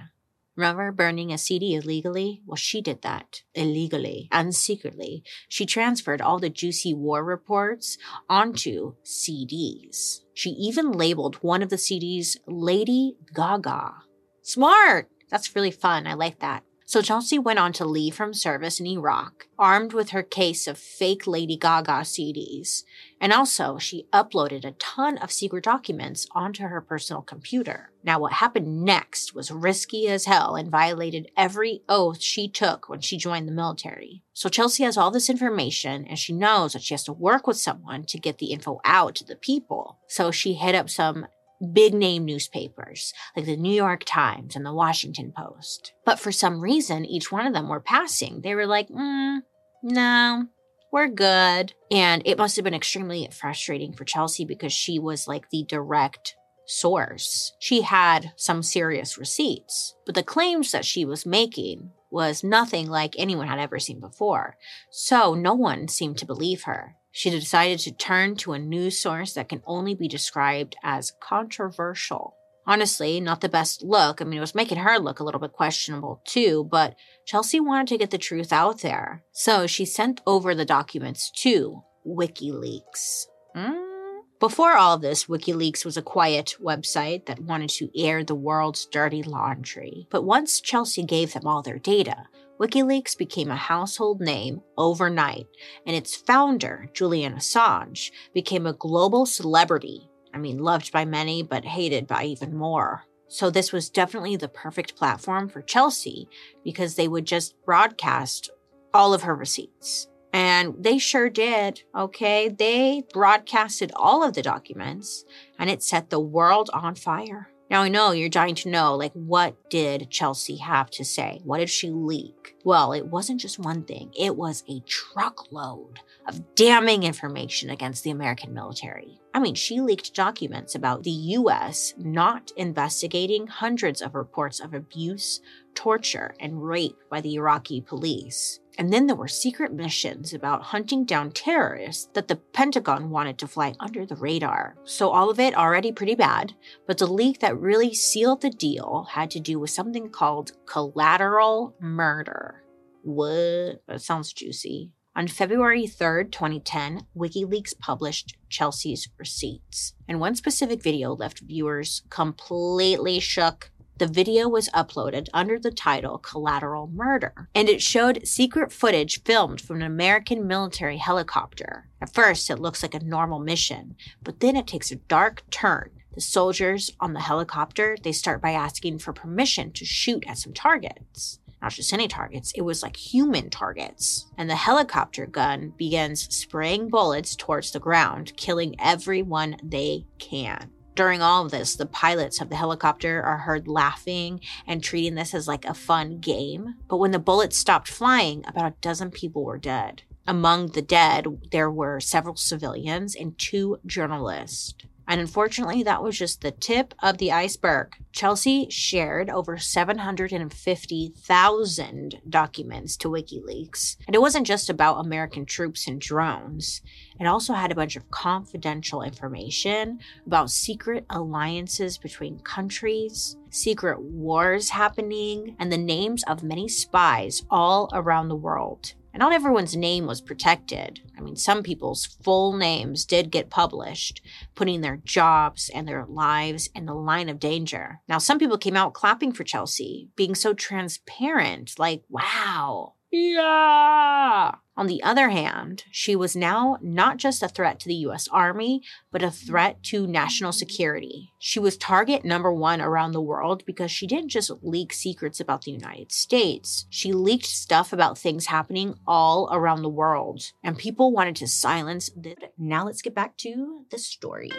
[0.57, 2.42] Remember burning a CD illegally?
[2.44, 5.22] Well, she did that illegally and secretly.
[5.48, 10.20] She transferred all the juicy war reports onto CDs.
[10.33, 13.94] She even labeled one of the CDs Lady Gaga.
[14.42, 15.09] Smart!
[15.35, 16.07] That's really fun.
[16.07, 16.62] I like that.
[16.87, 20.79] So Chelsea went on to leave from service in Iraq, armed with her case of
[20.79, 22.85] fake Lady Gaga CDs.
[23.20, 27.90] And also, she uploaded a ton of secret documents onto her personal computer.
[28.05, 33.01] Now, what happened next was risky as hell and violated every oath she took when
[33.01, 34.23] she joined the military.
[34.35, 37.57] So Chelsea has all this information and she knows that she has to work with
[37.57, 39.99] someone to get the info out to the people.
[40.07, 41.27] So she hit up some
[41.64, 45.92] big name newspapers like the New York Times and the Washington Post.
[46.05, 48.40] But for some reason, each one of them were passing.
[48.42, 49.40] They were like, mm,
[49.83, 50.46] no,
[50.92, 51.72] we're good.
[51.90, 56.37] And it must have been extremely frustrating for Chelsea because she was like the direct
[56.66, 57.53] source.
[57.59, 63.14] She had some serious receipts, but the claims that she was making was nothing like
[63.18, 64.57] anyone had ever seen before,
[64.90, 66.94] so no one seemed to believe her.
[67.16, 72.35] She decided to turn to a news source that can only be described as controversial.
[72.66, 74.20] Honestly, not the best look.
[74.20, 77.87] I mean, it was making her look a little bit questionable too, but Chelsea wanted
[77.87, 79.22] to get the truth out there.
[79.31, 83.27] So she sent over the documents to WikiLeaks.
[83.55, 84.22] Mm?
[84.40, 89.22] Before all this, WikiLeaks was a quiet website that wanted to air the world's dirty
[89.22, 90.09] laundry.
[90.11, 92.24] But once Chelsea gave them all their data,
[92.61, 95.47] WikiLeaks became a household name overnight,
[95.87, 101.64] and its founder, Julian Assange, became a global celebrity I mean, loved by many, but
[101.64, 103.05] hated by even more.
[103.29, 106.29] So, this was definitely the perfect platform for Chelsea
[106.64, 108.51] because they would just broadcast
[108.93, 110.09] all of her receipts.
[110.33, 111.83] And they sure did.
[111.97, 112.49] Okay.
[112.49, 115.25] They broadcasted all of the documents
[115.59, 117.49] and it set the world on fire.
[117.75, 121.41] Now I know you're dying to know, like, what did Chelsea have to say?
[121.43, 122.55] What did she leak?
[122.63, 128.13] Well, it wasn't just one thing, it was a truckload of damning information against the
[128.13, 129.19] American military.
[129.35, 135.41] I mean, she leaked documents about the US not investigating hundreds of reports of abuse,
[135.75, 138.61] torture, and rape by the Iraqi police.
[138.77, 143.47] And then there were secret missions about hunting down terrorists that the Pentagon wanted to
[143.47, 144.77] fly under the radar.
[144.85, 146.55] So, all of it already pretty bad,
[146.87, 151.75] but the leak that really sealed the deal had to do with something called collateral
[151.81, 152.65] murder.
[153.03, 153.83] What?
[153.87, 154.91] That sounds juicy.
[155.17, 159.95] On February 3rd, 2010, WikiLeaks published Chelsea's receipts.
[160.09, 166.18] And one specific video left viewers completely shook the video was uploaded under the title
[166.18, 171.88] Collateral Murder, and it showed secret footage filmed from an American military helicopter.
[172.00, 175.90] At first, it looks like a normal mission, but then it takes a dark turn.
[176.14, 180.52] The soldiers on the helicopter, they start by asking for permission to shoot at some
[180.52, 184.26] targets not just any targets, it was like human targets.
[184.37, 190.70] And the helicopter gun begins spraying bullets towards the ground, killing everyone they can.
[190.94, 195.35] During all of this, the pilots of the helicopter are heard laughing and treating this
[195.35, 196.76] as like a fun game.
[196.88, 200.02] But when the bullets stopped flying, about a dozen people were dead.
[200.26, 204.74] Among the dead, there were several civilians and two journalists.
[205.07, 207.95] And unfortunately, that was just the tip of the iceberg.
[208.12, 213.97] Chelsea shared over 750,000 documents to WikiLeaks.
[214.07, 216.81] And it wasn't just about American troops and drones,
[217.21, 224.71] it also had a bunch of confidential information about secret alliances between countries, secret wars
[224.71, 228.95] happening, and the names of many spies all around the world.
[229.14, 231.00] And not everyone's name was protected.
[231.16, 234.20] I mean, some people's full names did get published,
[234.57, 238.00] putting their jobs and their lives in the line of danger.
[238.09, 244.55] Now, some people came out clapping for Chelsea, being so transparent, like, wow, yeah.
[244.77, 248.83] On the other hand, she was now not just a threat to the US Army,
[249.12, 251.33] but a threat to national security.
[251.38, 255.62] She was target number one around the world because she didn't just leak secrets about
[255.62, 256.87] the United States.
[256.90, 262.11] She leaked stuff about things happening all around the world, and people wanted to silence
[262.16, 262.35] this.
[262.59, 264.50] Now let's get back to the story.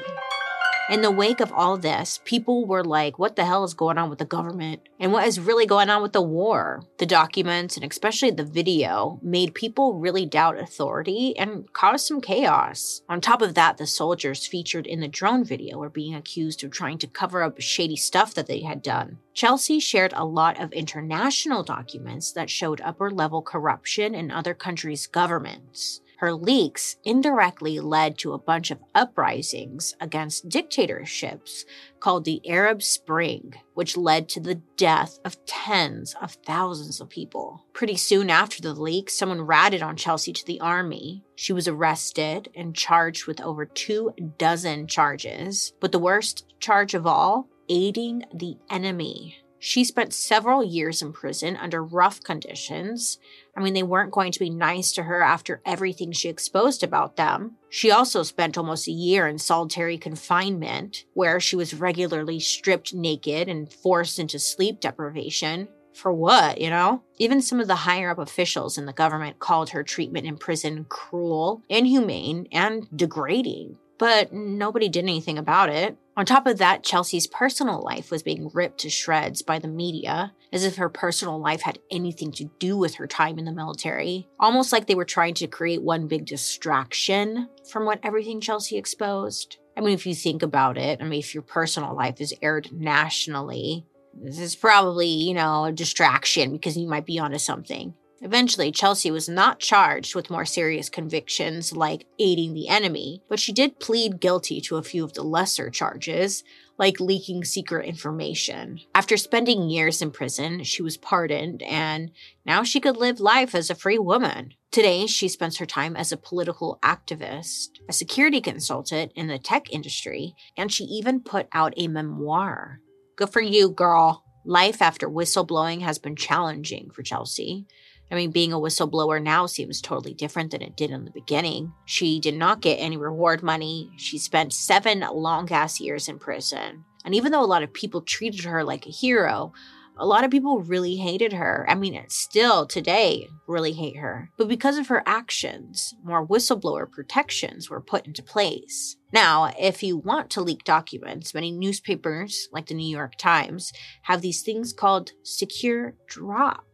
[0.88, 4.08] In the wake of all this, people were like, what the hell is going on
[4.08, 4.88] with the government?
[5.00, 6.84] And what is really going on with the war?
[7.00, 13.02] The documents, and especially the video, made people really doubt authority and caused some chaos.
[13.10, 16.70] On top of that, the soldiers featured in the drone video were being accused of
[16.70, 19.18] trying to cover up shady stuff that they had done.
[19.34, 25.08] Chelsea shared a lot of international documents that showed upper level corruption in other countries'
[25.08, 26.02] governments.
[26.26, 31.66] Her leaks indirectly led to a bunch of uprisings against dictatorships
[32.00, 37.64] called the Arab Spring, which led to the death of tens of thousands of people.
[37.74, 41.24] Pretty soon after the leak, someone ratted on Chelsea to the army.
[41.36, 45.74] She was arrested and charged with over two dozen charges.
[45.80, 49.45] But the worst charge of all, aiding the enemy.
[49.68, 53.18] She spent several years in prison under rough conditions.
[53.58, 57.16] I mean, they weren't going to be nice to her after everything she exposed about
[57.16, 57.56] them.
[57.68, 63.50] She also spent almost a year in solitary confinement, where she was regularly stripped naked
[63.50, 65.68] and forced into sleep deprivation.
[65.96, 67.02] For what, you know?
[67.18, 70.86] Even some of the higher up officials in the government called her treatment in prison
[70.90, 75.98] cruel, inhumane, and degrading but nobody did anything about it.
[76.18, 80.34] On top of that, Chelsea's personal life was being ripped to shreds by the media,
[80.54, 84.30] as if her personal life had anything to do with her time in the military.
[84.40, 89.58] Almost like they were trying to create one big distraction from what everything Chelsea exposed.
[89.78, 92.72] I mean, if you think about it, I mean, if your personal life is aired
[92.72, 97.94] nationally, this is probably, you know, a distraction because you might be onto something.
[98.26, 103.54] Eventually, Chelsea was not charged with more serious convictions like aiding the enemy, but she
[103.54, 106.44] did plead guilty to a few of the lesser charges,
[106.80, 108.80] like leaking secret information.
[108.96, 112.10] After spending years in prison, she was pardoned and
[112.48, 114.56] now she could live life as a free woman.
[114.72, 119.72] Today, she spends her time as a political activist, a security consultant in the tech
[119.72, 122.80] industry, and she even put out a memoir.
[123.18, 124.24] Good for you, girl.
[124.44, 127.68] Life after whistleblowing has been challenging for Chelsea.
[128.12, 131.74] I mean, being a whistleblower now seems totally different than it did in the beginning.
[131.86, 133.92] She did not get any reward money.
[133.98, 136.86] She spent seven long ass years in prison.
[137.04, 139.54] And even though a lot of people treated her like a hero,
[139.98, 141.66] a lot of people really hated her.
[141.70, 144.30] I mean, still today really hate her.
[144.38, 148.98] But because of her actions, more whistleblower protections were put into place.
[149.14, 153.72] Now, if you want to leak documents, many newspapers, like the New York Times,
[154.04, 156.66] have these things called secure drop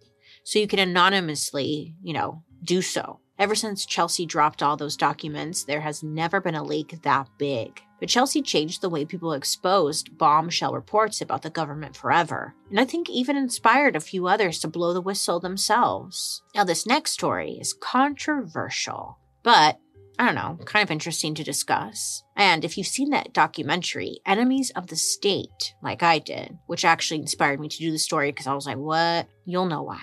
[0.44, 3.20] so you can anonymously, you know, do so.
[3.40, 7.82] Ever since Chelsea dropped all those documents, there has never been a leak that big.
[8.00, 12.86] But Chelsea changed the way people exposed bombshell reports about the government forever, and I
[12.86, 16.42] think even inspired a few others to blow the whistle themselves.
[16.54, 19.80] Now, this next story is controversial, but
[20.20, 22.24] I don't know, kind of interesting to discuss.
[22.36, 27.22] And if you've seen that documentary, Enemies of the State, like I did, which actually
[27.22, 29.28] inspired me to do the story because I was like, what?
[29.46, 30.02] You'll know why.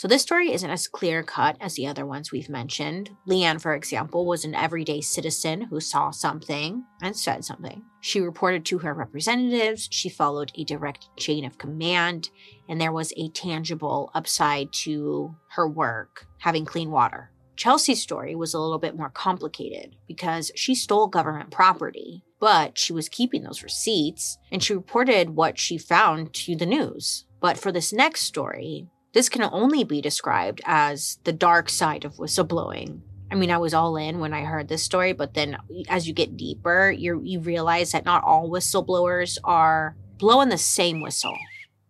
[0.00, 3.10] So this story isn't as clear cut as the other ones we've mentioned.
[3.28, 7.82] Leanne, for example, was an everyday citizen who saw something and said something.
[8.00, 12.30] She reported to her representatives, she followed a direct chain of command,
[12.66, 17.30] and there was a tangible upside to her work, having clean water.
[17.56, 22.94] Chelsea's story was a little bit more complicated because she stole government property, but she
[22.94, 27.26] was keeping those receipts and she reported what she found to the news.
[27.38, 32.16] But for this next story, this can only be described as the dark side of
[32.16, 33.00] whistleblowing.
[33.30, 35.56] I mean, I was all in when I heard this story, but then
[35.88, 41.00] as you get deeper, you you realize that not all whistleblowers are blowing the same
[41.00, 41.36] whistle.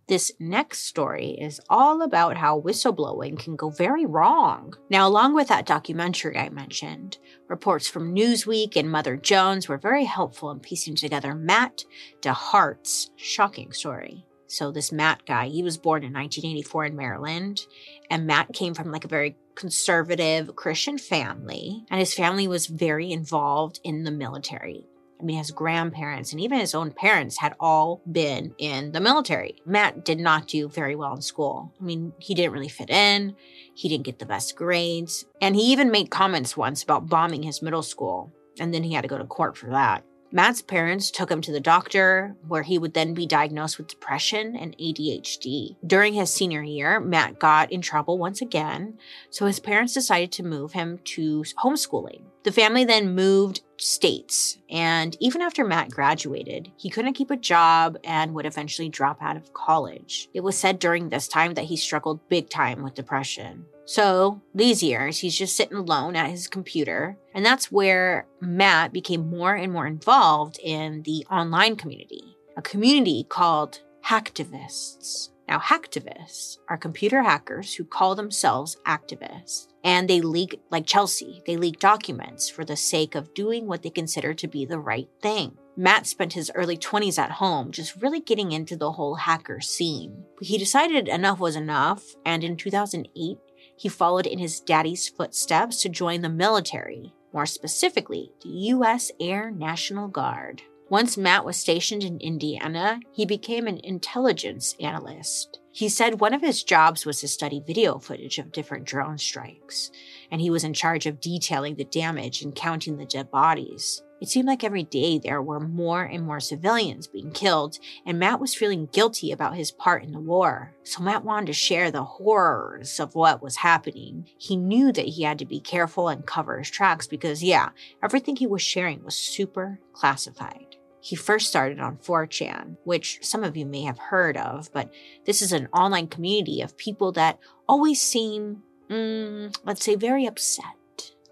[0.07, 4.75] This next story is all about how whistleblowing can go very wrong.
[4.91, 10.05] Now, along with that documentary I mentioned, reports from Newsweek and Mother Jones were very
[10.05, 11.85] helpful in piecing together Matt
[12.23, 14.27] DeHart's shocking story.
[14.51, 17.67] So this Matt guy, he was born in 1984 in Maryland,
[18.11, 23.13] and Matt came from like a very conservative Christian family, and his family was very
[23.13, 24.85] involved in the military.
[25.21, 29.57] I mean, his grandparents and even his own parents had all been in the military.
[29.67, 31.73] Matt did not do very well in school.
[31.79, 33.37] I mean, he didn't really fit in,
[33.75, 37.63] he didn't get the best grades, and he even made comments once about bombing his
[37.63, 40.05] middle school, and then he had to go to court for that.
[40.33, 44.55] Matt's parents took him to the doctor, where he would then be diagnosed with depression
[44.55, 45.77] and ADHD.
[45.85, 48.99] During his senior year, Matt got in trouble once again,
[49.31, 52.23] so his parents decided to move him to homeschooling.
[52.45, 57.99] The family then moved states, and even after Matt graduated, he couldn't keep a job
[58.05, 60.29] and would eventually drop out of college.
[60.33, 63.67] It was said during this time that he struggled big time with depression.
[63.91, 67.19] So these years, he's just sitting alone at his computer.
[67.35, 73.27] And that's where Matt became more and more involved in the online community, a community
[73.29, 75.31] called hacktivists.
[75.49, 79.67] Now, hacktivists are computer hackers who call themselves activists.
[79.83, 83.91] And they leak, like Chelsea, they leak documents for the sake of doing what they
[83.91, 85.59] consider to be the right thing.
[85.77, 90.25] Matt spent his early 20s at home, just really getting into the whole hacker scene.
[90.41, 93.39] He decided enough was enough, and in 2008,
[93.81, 99.11] he followed in his daddy's footsteps to join the military, more specifically, the U.S.
[99.19, 100.61] Air National Guard.
[100.91, 105.61] Once Matt was stationed in Indiana, he became an intelligence analyst.
[105.73, 109.91] He said one of his jobs was to study video footage of different drone strikes,
[110.31, 114.03] and he was in charge of detailing the damage and counting the dead bodies.
[114.21, 118.39] It seemed like every day there were more and more civilians being killed, and Matt
[118.39, 120.75] was feeling guilty about his part in the war.
[120.85, 124.29] So Matt wanted to share the horrors of what was happening.
[124.37, 127.71] He knew that he had to be careful and cover his tracks because, yeah,
[128.03, 130.77] everything he was sharing was super classified.
[131.01, 134.93] He first started on 4chan, which some of you may have heard of, but
[135.25, 140.65] this is an online community of people that always seem, mm, let's say, very upset.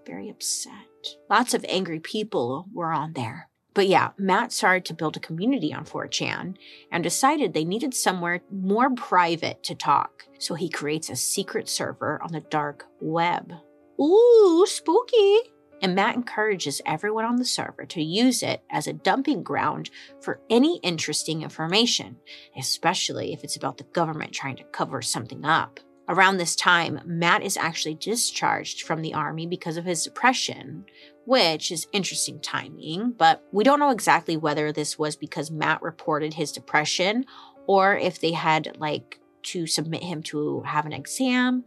[0.06, 0.87] Very upset
[1.30, 3.48] Lots of angry people were on there.
[3.74, 6.56] But yeah, Matt started to build a community on 4chan
[6.90, 10.24] and decided they needed somewhere more private to talk.
[10.38, 13.52] So he creates a secret server on the dark web.
[14.00, 15.38] Ooh, spooky.
[15.80, 19.90] and Matt encourages everyone on the server to use it as a dumping ground
[20.20, 22.16] for any interesting information,
[22.56, 25.80] especially if it's about the government trying to cover something up.
[26.08, 30.86] Around this time, Matt is actually discharged from the army because of his depression,
[31.26, 36.32] which is interesting timing, but we don't know exactly whether this was because Matt reported
[36.32, 37.26] his depression
[37.66, 41.64] or if they had like to submit him to have an exam.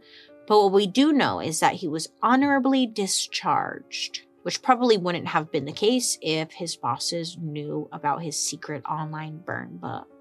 [0.48, 5.52] But what we do know is that he was honorably discharged, which probably wouldn't have
[5.52, 10.11] been the case if his bosses knew about his secret online burn book.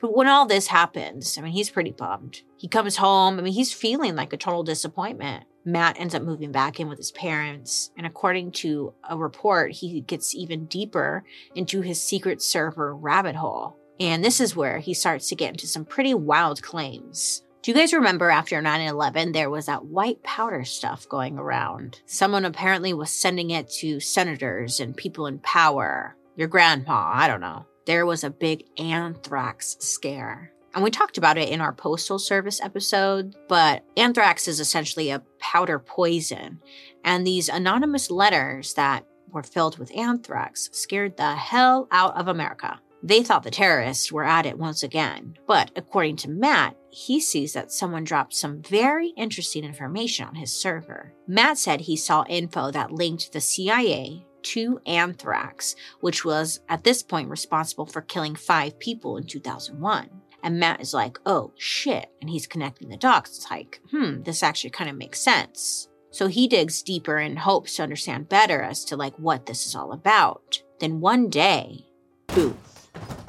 [0.00, 2.42] But when all this happens, I mean, he's pretty bummed.
[2.56, 5.44] He comes home, I mean, he's feeling like a total disappointment.
[5.64, 10.00] Matt ends up moving back in with his parents, and according to a report, he
[10.00, 11.22] gets even deeper
[11.54, 13.76] into his secret server rabbit hole.
[13.98, 17.42] And this is where he starts to get into some pretty wild claims.
[17.60, 22.00] Do you guys remember after 9 11, there was that white powder stuff going around?
[22.06, 26.16] Someone apparently was sending it to senators and people in power.
[26.36, 30.52] Your grandpa, I don't know there was a big anthrax scare.
[30.72, 35.24] And we talked about it in our Postal Service episode, but anthrax is essentially a
[35.40, 36.60] powder poison.
[37.04, 42.78] And these anonymous letters that were filled with anthrax scared the hell out of America.
[43.02, 45.36] They thought the terrorists were at it once again.
[45.48, 50.52] But according to Matt, he sees that someone dropped some very interesting information on his
[50.54, 51.12] server.
[51.26, 57.02] Matt said he saw info that linked the CIA, to anthrax, which was at this
[57.02, 60.08] point responsible for killing five people in 2001.
[60.42, 62.10] And Matt is like, oh shit.
[62.20, 63.36] And he's connecting the dots.
[63.38, 65.88] It's like, hmm, this actually kind of makes sense.
[66.10, 69.74] So he digs deeper and hopes to understand better as to like what this is
[69.74, 70.62] all about.
[70.80, 71.86] Then one day,
[72.28, 72.58] boom,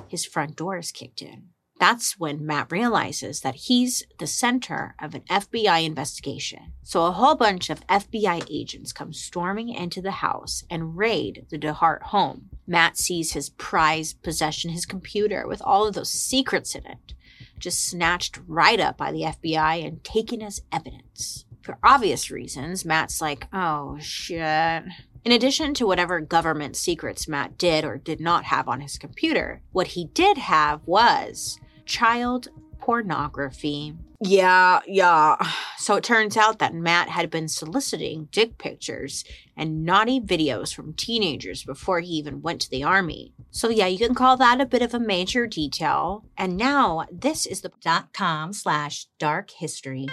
[0.07, 1.50] his front door is kicked in.
[1.81, 6.73] That's when Matt realizes that he's the center of an FBI investigation.
[6.83, 11.57] So a whole bunch of FBI agents come storming into the house and raid the
[11.57, 12.49] DeHart home.
[12.67, 17.15] Matt sees his prized possession, his computer with all of those secrets in it,
[17.57, 21.45] just snatched right up by the FBI and taken as evidence.
[21.63, 24.83] For obvious reasons, Matt's like, oh shit.
[25.25, 29.63] In addition to whatever government secrets Matt did or did not have on his computer,
[29.71, 33.95] what he did have was child pornography.
[34.19, 35.37] Yeah, yeah.
[35.81, 39.25] So it turns out that Matt had been soliciting dick pictures
[39.57, 43.33] and naughty videos from teenagers before he even went to the army.
[43.49, 46.23] So yeah, you can call that a bit of a major detail.
[46.37, 50.05] And now this is the dot com slash dark history.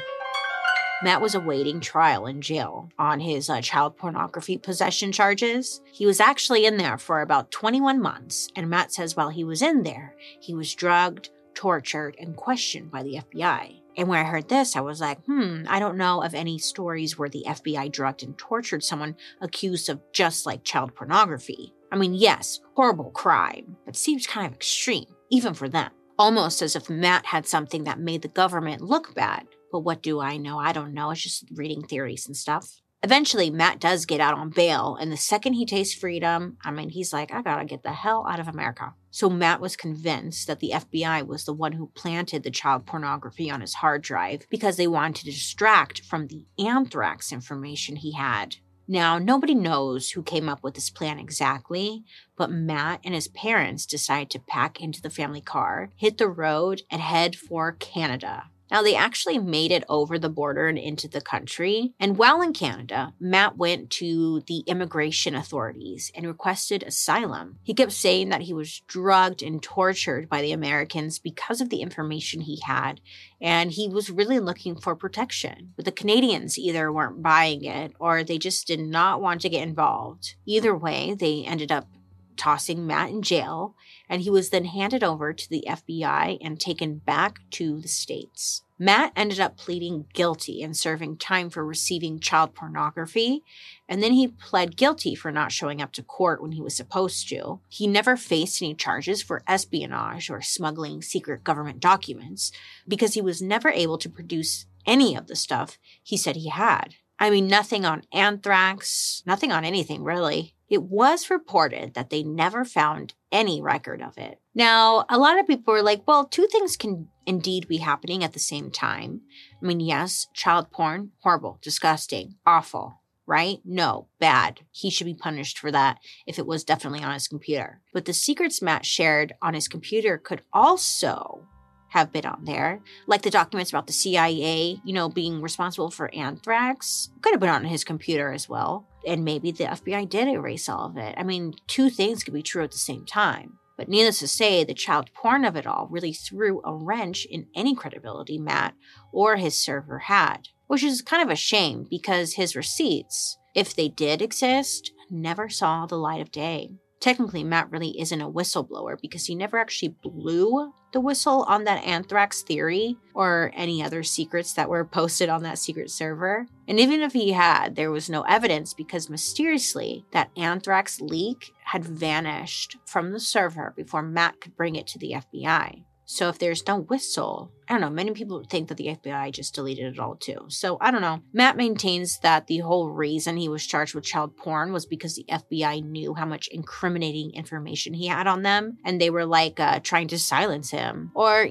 [1.02, 5.82] Matt was awaiting trial in jail on his uh, child pornography possession charges.
[5.92, 9.60] He was actually in there for about 21 months, and Matt says while he was
[9.60, 11.28] in there, he was drugged,
[11.58, 13.80] tortured, and questioned by the FBI.
[13.96, 17.18] And when I heard this, I was like, hmm, I don't know of any stories
[17.18, 21.74] where the FBI drugged and tortured someone accused of just like child pornography.
[21.90, 25.90] I mean, yes, horrible crime, but seems kind of extreme, even for them.
[26.16, 29.48] Almost as if Matt had something that made the government look bad.
[29.72, 30.60] But what do I know?
[30.60, 31.10] I don't know.
[31.10, 32.80] It's just reading theories and stuff.
[33.02, 36.90] Eventually, Matt does get out on bail, and the second he tastes freedom, I mean,
[36.90, 38.94] he's like, I gotta get the hell out of America.
[39.18, 43.50] So, Matt was convinced that the FBI was the one who planted the child pornography
[43.50, 48.58] on his hard drive because they wanted to distract from the anthrax information he had.
[48.86, 52.04] Now, nobody knows who came up with this plan exactly,
[52.36, 56.82] but Matt and his parents decided to pack into the family car, hit the road,
[56.88, 58.44] and head for Canada.
[58.70, 61.94] Now, they actually made it over the border and into the country.
[61.98, 67.58] And while in Canada, Matt went to the immigration authorities and requested asylum.
[67.62, 71.80] He kept saying that he was drugged and tortured by the Americans because of the
[71.80, 73.00] information he had,
[73.40, 75.72] and he was really looking for protection.
[75.76, 79.66] But the Canadians either weren't buying it or they just did not want to get
[79.66, 80.34] involved.
[80.46, 81.88] Either way, they ended up
[82.36, 83.74] tossing Matt in jail,
[84.08, 88.62] and he was then handed over to the FBI and taken back to the States.
[88.78, 93.42] Matt ended up pleading guilty and serving time for receiving child pornography,
[93.88, 97.28] and then he pled guilty for not showing up to court when he was supposed
[97.28, 97.60] to.
[97.68, 102.52] He never faced any charges for espionage or smuggling secret government documents
[102.86, 106.94] because he was never able to produce any of the stuff he said he had.
[107.18, 110.54] I mean, nothing on anthrax, nothing on anything really.
[110.68, 114.40] It was reported that they never found any record of it.
[114.54, 118.32] Now, a lot of people were like, well, two things can indeed be happening at
[118.32, 119.20] the same time.
[119.62, 123.58] I mean, yes, child porn, horrible, disgusting, awful, right?
[123.64, 124.60] No, bad.
[124.70, 127.82] He should be punished for that if it was definitely on his computer.
[127.92, 131.46] But the secrets Matt shared on his computer could also
[131.88, 136.14] have been on there, like the documents about the CIA, you know, being responsible for
[136.14, 138.86] anthrax, could have been on his computer as well.
[139.06, 141.14] And maybe the FBI did erase all of it.
[141.16, 143.58] I mean, two things could be true at the same time.
[143.76, 147.46] But needless to say, the child porn of it all really threw a wrench in
[147.54, 148.74] any credibility Matt
[149.12, 153.88] or his server had, which is kind of a shame because his receipts, if they
[153.88, 159.26] did exist, never saw the light of day technically Matt really isn't a whistleblower because
[159.26, 164.68] he never actually blew the whistle on that anthrax theory or any other secrets that
[164.68, 166.46] were posted on that secret server.
[166.66, 171.84] And even if he had, there was no evidence because mysteriously that anthrax leak had
[171.84, 175.84] vanished from the server before Matt could bring it to the FBI.
[176.10, 179.54] So if there's no whistle, I don't know, many people think that the FBI just
[179.54, 180.46] deleted it all too.
[180.48, 181.20] So I don't know.
[181.34, 185.26] Matt maintains that the whole reason he was charged with child porn was because the
[185.30, 189.80] FBI knew how much incriminating information he had on them and they were like uh,
[189.80, 191.12] trying to silence him.
[191.14, 191.46] Or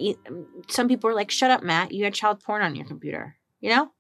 [0.70, 3.70] some people were like, shut up, Matt, you had child porn on your computer, you
[3.70, 3.92] know?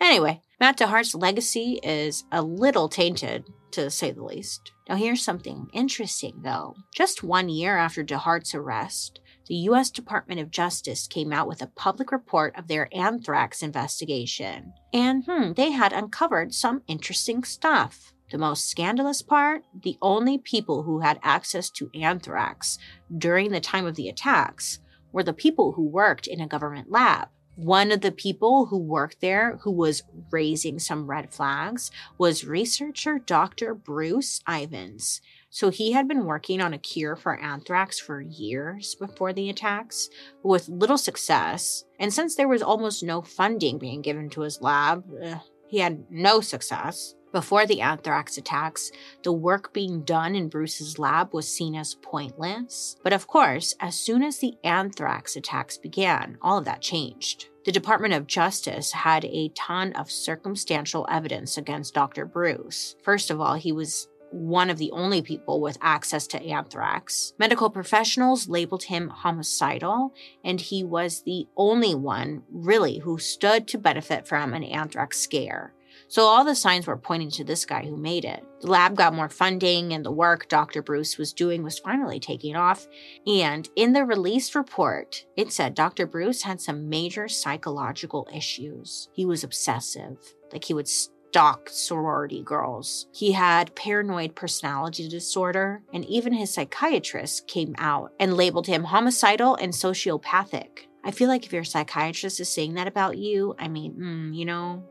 [0.00, 4.72] Anyway, Matt DeHart's legacy is a little tainted, to say the least.
[4.88, 6.74] Now, here's something interesting, though.
[6.94, 9.20] Just one year after DeHart's arrest,
[9.50, 9.90] the U.S.
[9.90, 14.74] Department of Justice came out with a public report of their anthrax investigation.
[14.92, 18.12] And hmm, they had uncovered some interesting stuff.
[18.30, 22.78] The most scandalous part the only people who had access to anthrax
[23.18, 24.78] during the time of the attacks
[25.10, 27.26] were the people who worked in a government lab.
[27.56, 33.18] One of the people who worked there who was raising some red flags was researcher
[33.18, 33.74] Dr.
[33.74, 35.20] Bruce Ivins.
[35.50, 40.08] So he had been working on a cure for anthrax for years before the attacks,
[40.44, 41.84] with little success.
[41.98, 46.04] And since there was almost no funding being given to his lab, uh, he had
[46.08, 47.16] no success.
[47.32, 48.90] Before the anthrax attacks,
[49.22, 52.96] the work being done in Bruce's lab was seen as pointless.
[53.04, 57.48] But of course, as soon as the anthrax attacks began, all of that changed.
[57.64, 62.24] The Department of Justice had a ton of circumstantial evidence against Dr.
[62.24, 62.96] Bruce.
[63.02, 67.32] First of all, he was one of the only people with access to anthrax.
[67.38, 70.12] Medical professionals labeled him homicidal,
[70.44, 75.74] and he was the only one, really, who stood to benefit from an anthrax scare.
[76.08, 78.44] So all the signs were pointing to this guy who made it.
[78.62, 80.82] The lab got more funding, and the work Dr.
[80.82, 82.88] Bruce was doing was finally taking off.
[83.26, 86.06] And in the released report, it said Dr.
[86.06, 89.08] Bruce had some major psychological issues.
[89.12, 90.16] He was obsessive,
[90.52, 90.88] like he would
[91.30, 93.06] stalk sorority girls.
[93.12, 99.54] He had paranoid personality disorder, and even his psychiatrist came out and labeled him homicidal
[99.54, 100.86] and sociopathic.
[101.04, 104.44] I feel like if your psychiatrist is saying that about you, I mean, mm, you
[104.44, 104.82] know,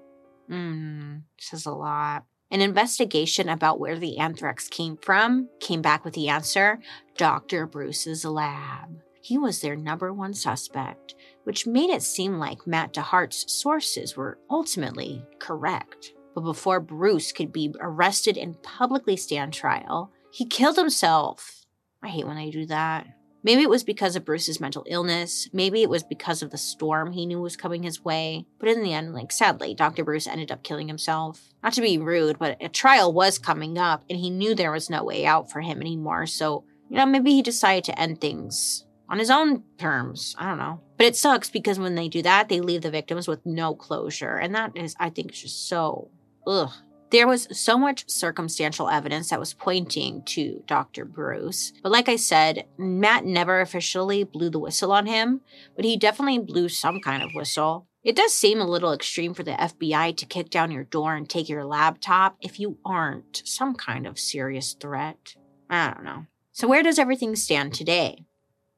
[0.49, 2.23] mm, says a lot.
[2.51, 6.79] An investigation about where the anthrax came from came back with the answer
[7.17, 7.67] Dr.
[7.67, 9.01] Bruce's lab.
[9.21, 14.39] He was their number one suspect, which made it seem like Matt DeHart's sources were
[14.49, 16.13] ultimately correct.
[16.39, 21.65] But before Bruce could be arrested and publicly stand trial, he killed himself.
[22.01, 23.07] I hate when they do that.
[23.43, 25.49] Maybe it was because of Bruce's mental illness.
[25.51, 28.45] Maybe it was because of the storm he knew was coming his way.
[28.57, 30.05] But in the end, like sadly, Dr.
[30.05, 31.49] Bruce ended up killing himself.
[31.61, 34.89] Not to be rude, but a trial was coming up and he knew there was
[34.89, 36.25] no way out for him anymore.
[36.25, 40.35] So, you know, maybe he decided to end things on his own terms.
[40.39, 40.79] I don't know.
[40.95, 44.35] But it sucks because when they do that, they leave the victims with no closure.
[44.35, 46.11] And that is, I think, just so
[46.47, 46.71] ugh.
[47.11, 51.05] There was so much circumstantial evidence that was pointing to Dr.
[51.05, 51.73] Bruce.
[51.81, 55.41] But like I said, Matt never officially blew the whistle on him,
[55.75, 57.87] but he definitely blew some kind of whistle.
[58.03, 61.27] It does seem a little extreme for the FBI to kick down your door and
[61.27, 65.35] take your laptop if you aren't some kind of serious threat.
[65.69, 66.25] I don't know.
[66.51, 68.25] So, where does everything stand today?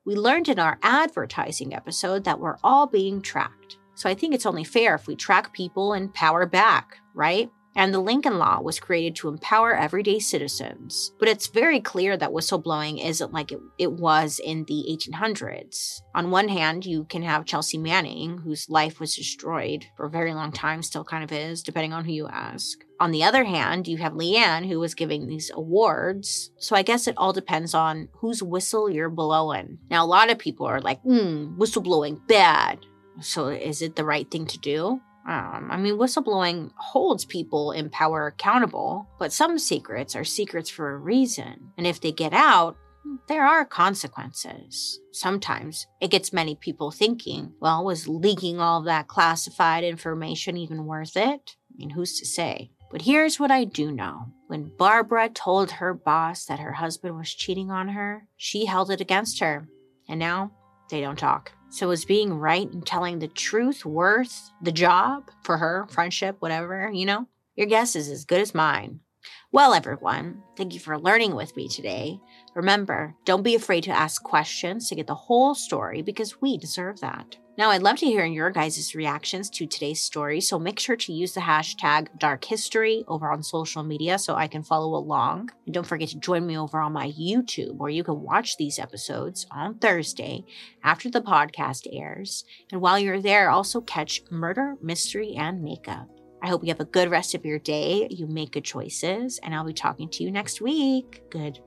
[0.06, 3.78] We learned in our advertising episode that we're all being tracked.
[3.96, 7.50] So, I think it's only fair if we track people and power back, right?
[7.76, 11.14] And the Lincoln Law was created to empower everyday citizens.
[11.20, 16.02] But it's very clear that whistleblowing isn't like it, it was in the 1800s.
[16.14, 20.34] On one hand, you can have Chelsea Manning, whose life was destroyed for a very
[20.34, 22.80] long time, still kind of is, depending on who you ask.
[23.00, 26.52] On the other hand, you have Leanne, who was giving these awards.
[26.58, 29.80] So I guess it all depends on whose whistle you're blowing.
[29.90, 32.86] Now, a lot of people are like, hmm, whistleblowing, bad.
[33.22, 35.02] So is it the right thing to do?
[35.28, 40.92] Um, I mean, whistleblowing holds people in power accountable, but some secrets are secrets for
[40.92, 41.72] a reason.
[41.78, 42.76] And if they get out,
[43.28, 45.00] there are consequences.
[45.12, 51.16] Sometimes it gets many people thinking, well, was leaking all that classified information even worth
[51.16, 51.56] it?
[51.72, 52.72] I mean, who's to say?
[52.92, 54.26] But here's what I do know.
[54.48, 59.02] When Barbara told her boss that her husband was cheating on her, she held it
[59.02, 59.68] against her.
[60.10, 60.52] And now
[60.90, 61.54] they don't talk.
[61.72, 66.92] So is being right and telling the truth worth the job for her, friendship, whatever,
[66.94, 67.28] you know?
[67.56, 69.00] Your guess is as good as mine.
[69.54, 72.20] Well, everyone, thank you for learning with me today.
[72.56, 77.00] Remember, don't be afraid to ask questions to get the whole story because we deserve
[77.00, 77.38] that.
[77.58, 81.12] Now, I'd love to hear your guys' reactions to today's story, so make sure to
[81.12, 85.50] use the hashtag Dark History over on social media so I can follow along.
[85.66, 88.80] And don't forget to join me over on my YouTube, where you can watch these
[88.80, 90.46] episodes on Thursday
[90.84, 92.46] after the podcast airs.
[92.72, 96.08] And while you're there, also catch Murder, Mystery, and Makeup.
[96.42, 98.08] I hope you have a good rest of your day.
[98.10, 101.22] You make good choices, and I'll be talking to you next week.
[101.30, 101.60] Goodbye.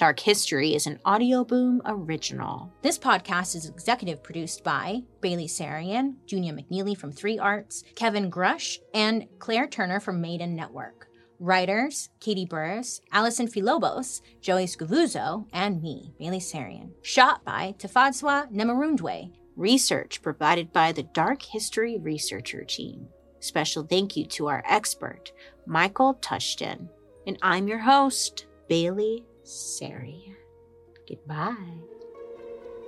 [0.00, 2.72] Dark History is an Audioboom original.
[2.80, 8.78] This podcast is executive produced by Bailey Sarian, Junia McNeely from Three Arts, Kevin Grush,
[8.94, 11.08] and Claire Turner from Maiden Network.
[11.38, 16.92] Writers Katie Burris, Allison Filobos, Joey Scavuzzo, and me, Bailey Sarian.
[17.02, 19.30] Shot by Tafadzwa Nemarundwe.
[19.54, 23.06] Research provided by the Dark History Researcher Team.
[23.40, 25.32] Special thank you to our expert,
[25.66, 26.88] Michael Tushton.
[27.26, 30.36] And I'm your host, Bailey Sarian.
[31.08, 31.82] Goodbye.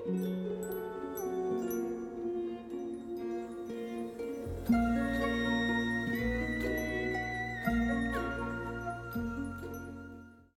[0.09, 0.93] Mm.